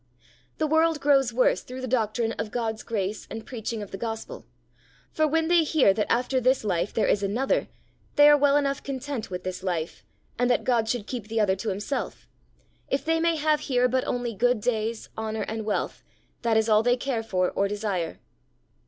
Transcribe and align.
The 0.57 0.65
world 0.65 0.99
grows 0.99 1.31
worse 1.31 1.61
through 1.61 1.81
the 1.81 1.87
doctrine 1.87 2.31
of 2.39 2.49
God's 2.49 2.81
Grace 2.81 3.27
and 3.29 3.45
preaching 3.45 3.83
of 3.83 3.91
the 3.91 3.99
Gospel; 3.99 4.47
for 5.11 5.27
when 5.27 5.47
they 5.47 5.61
hear 5.63 5.93
that 5.93 6.11
after 6.11 6.41
this 6.41 6.63
life 6.63 6.91
there 6.91 7.05
is 7.05 7.21
another, 7.21 7.67
they 8.15 8.27
are 8.27 8.35
well 8.35 8.57
enough 8.57 8.81
content 8.81 9.29
with 9.29 9.43
this 9.43 9.61
life, 9.61 10.03
and 10.39 10.49
that 10.49 10.63
God 10.63 10.89
should 10.89 11.05
keep 11.05 11.27
the 11.27 11.39
other 11.39 11.55
to 11.57 11.69
himself; 11.69 12.27
if 12.89 13.05
they 13.05 13.19
may 13.19 13.35
have 13.35 13.59
here 13.59 13.87
but 13.87 14.03
only 14.07 14.33
good 14.33 14.59
days, 14.59 15.07
honour, 15.19 15.43
and 15.43 15.65
wealth, 15.65 16.01
that 16.41 16.57
is 16.57 16.67
all 16.67 16.81
they 16.81 16.97
care 16.97 17.21
for 17.21 17.51
or 17.51 17.67
desire. 17.67 18.17